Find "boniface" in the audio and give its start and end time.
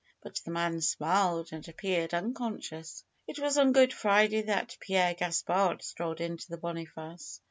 6.57-7.39